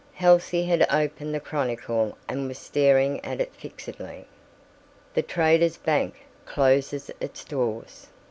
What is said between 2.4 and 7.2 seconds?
was staring at it fixedly. "The Traders' Bank closes